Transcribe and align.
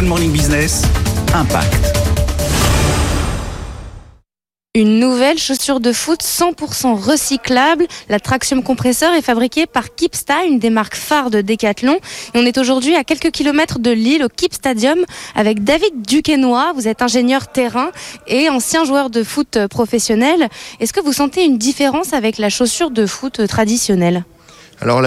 Good 0.00 0.08
Morning 0.08 0.32
Business, 0.32 0.82
Impact. 1.34 1.94
Une 4.74 4.98
nouvelle 4.98 5.36
chaussure 5.36 5.78
de 5.78 5.92
foot 5.92 6.22
100% 6.22 6.94
recyclable. 6.94 7.86
La 8.08 8.18
traction 8.18 8.62
compresseur 8.62 9.12
est 9.12 9.20
fabriquée 9.20 9.66
par 9.66 9.94
Kipsta, 9.94 10.44
une 10.46 10.58
des 10.58 10.70
marques 10.70 10.94
phares 10.94 11.28
de 11.28 11.42
Decathlon. 11.42 11.98
On 12.34 12.46
est 12.46 12.56
aujourd'hui 12.56 12.96
à 12.96 13.04
quelques 13.04 13.30
kilomètres 13.30 13.78
de 13.78 13.90
Lille, 13.90 14.24
au 14.24 14.30
Kip 14.30 14.54
Stadium, 14.54 15.04
avec 15.34 15.64
David 15.64 16.00
Duquesnoy. 16.08 16.72
Vous 16.74 16.88
êtes 16.88 17.02
ingénieur 17.02 17.48
terrain 17.48 17.90
et 18.26 18.48
ancien 18.48 18.84
joueur 18.84 19.10
de 19.10 19.22
foot 19.22 19.58
professionnel. 19.68 20.48
Est-ce 20.80 20.94
que 20.94 21.00
vous 21.00 21.12
sentez 21.12 21.44
une 21.44 21.58
différence 21.58 22.14
avec 22.14 22.38
la 22.38 22.48
chaussure 22.48 22.90
de 22.90 23.04
foot 23.04 23.46
traditionnelle? 23.46 24.24
Alors 24.80 25.02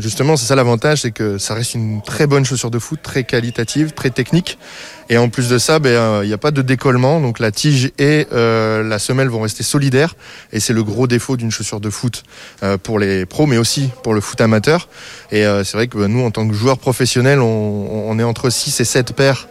justement, 0.00 0.36
c'est 0.36 0.46
ça 0.46 0.56
l'avantage, 0.56 1.02
c'est 1.02 1.12
que 1.12 1.38
ça 1.38 1.54
reste 1.54 1.74
une 1.74 2.02
très 2.02 2.26
bonne 2.26 2.44
chaussure 2.44 2.72
de 2.72 2.78
foot, 2.80 2.98
très 3.00 3.22
qualitative, 3.22 3.92
très 3.92 4.10
technique. 4.10 4.58
Et 5.08 5.18
en 5.18 5.28
plus 5.28 5.48
de 5.48 5.58
ça, 5.58 5.76
il 5.76 5.82
ben, 5.82 6.24
n'y 6.24 6.32
a 6.32 6.38
pas 6.38 6.50
de 6.50 6.62
décollement, 6.62 7.20
donc 7.20 7.38
la 7.38 7.52
tige 7.52 7.92
et 7.98 8.26
euh, 8.32 8.82
la 8.82 8.98
semelle 8.98 9.28
vont 9.28 9.42
rester 9.42 9.62
solidaires. 9.62 10.14
Et 10.52 10.58
c'est 10.58 10.72
le 10.72 10.82
gros 10.82 11.06
défaut 11.06 11.36
d'une 11.36 11.52
chaussure 11.52 11.80
de 11.80 11.90
foot 11.90 12.24
euh, 12.64 12.78
pour 12.78 12.98
les 12.98 13.26
pros, 13.26 13.46
mais 13.46 13.58
aussi 13.58 13.90
pour 14.02 14.12
le 14.12 14.20
foot 14.20 14.40
amateur. 14.40 14.88
Et 15.30 15.46
euh, 15.46 15.62
c'est 15.62 15.76
vrai 15.76 15.86
que 15.86 15.96
ben, 15.96 16.08
nous, 16.08 16.24
en 16.24 16.32
tant 16.32 16.46
que 16.48 16.54
joueurs 16.54 16.78
professionnels, 16.78 17.40
on, 17.40 18.08
on 18.08 18.18
est 18.18 18.24
entre 18.24 18.50
6 18.50 18.80
et 18.80 18.84
7 18.84 19.12
paires 19.14 19.46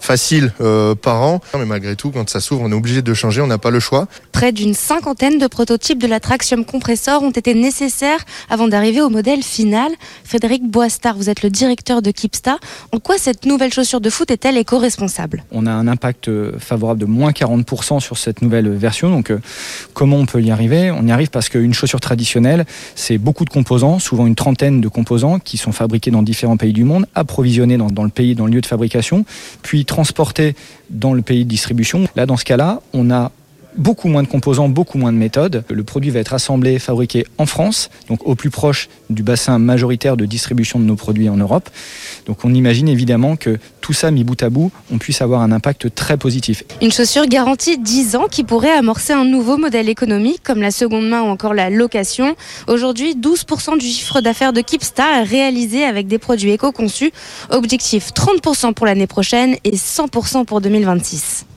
facile 0.00 0.52
euh, 0.60 0.94
par 0.94 1.22
an. 1.22 1.40
Mais 1.56 1.64
malgré 1.64 1.94
tout, 1.94 2.10
quand 2.10 2.28
ça 2.28 2.40
s'ouvre, 2.40 2.62
on 2.62 2.72
est 2.72 2.74
obligé 2.74 3.02
de 3.02 3.14
changer, 3.14 3.40
on 3.40 3.46
n'a 3.46 3.58
pas 3.58 3.70
le 3.70 3.80
choix. 3.80 4.08
Près 4.40 4.52
d'une 4.52 4.72
cinquantaine 4.72 5.36
de 5.36 5.46
prototypes 5.46 5.98
de 5.98 6.06
la 6.06 6.18
Traxium 6.18 6.64
Compressor 6.64 7.22
ont 7.22 7.30
été 7.30 7.52
nécessaires 7.52 8.24
avant 8.48 8.68
d'arriver 8.68 9.02
au 9.02 9.10
modèle 9.10 9.42
final. 9.42 9.92
Frédéric 10.24 10.62
Boistard, 10.66 11.14
vous 11.14 11.28
êtes 11.28 11.42
le 11.42 11.50
directeur 11.50 12.00
de 12.00 12.10
Kipsta. 12.10 12.56
En 12.90 13.00
quoi 13.00 13.18
cette 13.18 13.44
nouvelle 13.44 13.70
chaussure 13.70 14.00
de 14.00 14.08
foot 14.08 14.30
est-elle 14.30 14.56
éco-responsable? 14.56 15.44
On 15.52 15.66
a 15.66 15.70
un 15.70 15.86
impact 15.86 16.28
euh, 16.28 16.58
favorable 16.58 17.00
de 17.00 17.04
moins 17.04 17.32
40% 17.32 18.00
sur 18.00 18.16
cette 18.16 18.40
nouvelle 18.40 18.70
version. 18.70 19.10
Donc, 19.10 19.30
euh, 19.30 19.40
comment 19.92 20.16
on 20.16 20.24
peut 20.24 20.40
y 20.40 20.50
arriver? 20.50 20.90
On 20.90 21.06
y 21.06 21.12
arrive 21.12 21.28
parce 21.28 21.50
qu'une 21.50 21.74
chaussure 21.74 22.00
traditionnelle, 22.00 22.64
c'est 22.94 23.18
beaucoup 23.18 23.44
de 23.44 23.50
composants, 23.50 23.98
souvent 23.98 24.26
une 24.26 24.36
trentaine 24.36 24.80
de 24.80 24.88
composants 24.88 25.38
qui 25.38 25.58
sont 25.58 25.72
fabriqués 25.72 26.12
dans 26.12 26.22
différents 26.22 26.56
pays 26.56 26.72
du 26.72 26.84
monde, 26.84 27.04
approvisionnés 27.14 27.76
dans, 27.76 27.88
dans 27.88 28.04
le 28.04 28.08
pays, 28.08 28.34
dans 28.34 28.46
le 28.46 28.52
lieu 28.52 28.62
de 28.62 28.66
fabrication, 28.66 29.26
puis 29.60 29.84
transporté 29.84 30.56
dans 30.88 31.12
le 31.12 31.20
pays 31.20 31.44
de 31.44 31.50
distribution. 31.50 32.06
Là, 32.16 32.24
dans 32.24 32.38
ce 32.38 32.46
cas-là, 32.46 32.80
on 32.94 33.10
a 33.10 33.32
beaucoup 33.76 34.08
moins 34.08 34.22
de 34.22 34.28
composants, 34.28 34.68
beaucoup 34.68 34.98
moins 34.98 35.12
de 35.12 35.18
méthodes. 35.18 35.64
Le 35.68 35.84
produit 35.84 36.10
va 36.10 36.20
être 36.20 36.34
assemblé, 36.34 36.78
fabriqué 36.78 37.26
en 37.38 37.46
France, 37.46 37.90
donc 38.08 38.26
au 38.26 38.34
plus 38.34 38.50
proche 38.50 38.88
du 39.08 39.22
bassin 39.22 39.58
majoritaire 39.58 40.16
de 40.16 40.24
distribution 40.24 40.78
de 40.78 40.84
nos 40.84 40.96
produits 40.96 41.28
en 41.28 41.36
Europe. 41.36 41.68
Donc 42.26 42.44
on 42.44 42.54
imagine 42.54 42.88
évidemment 42.88 43.36
que 43.36 43.58
tout 43.80 43.92
ça 43.92 44.10
mis 44.10 44.24
bout 44.24 44.42
à 44.42 44.50
bout, 44.50 44.70
on 44.92 44.98
puisse 44.98 45.22
avoir 45.22 45.40
un 45.42 45.52
impact 45.52 45.94
très 45.94 46.16
positif. 46.16 46.64
Une 46.80 46.92
chaussure 46.92 47.26
garantie 47.26 47.78
10 47.78 48.16
ans 48.16 48.26
qui 48.30 48.44
pourrait 48.44 48.72
amorcer 48.72 49.12
un 49.12 49.24
nouveau 49.24 49.56
modèle 49.56 49.88
économique 49.88 50.42
comme 50.42 50.60
la 50.60 50.70
seconde 50.70 51.08
main 51.08 51.22
ou 51.22 51.26
encore 51.26 51.54
la 51.54 51.70
location. 51.70 52.36
Aujourd'hui, 52.68 53.14
12% 53.14 53.78
du 53.78 53.86
chiffre 53.86 54.20
d'affaires 54.20 54.52
de 54.52 54.60
Kipstar 54.60 55.08
est 55.08 55.22
réalisé 55.22 55.84
avec 55.84 56.06
des 56.06 56.18
produits 56.18 56.50
éco-conçus. 56.50 57.12
Objectif 57.50 58.10
30% 58.12 58.74
pour 58.74 58.86
l'année 58.86 59.06
prochaine 59.06 59.56
et 59.64 59.76
100% 59.76 60.44
pour 60.44 60.60
2026. 60.60 61.46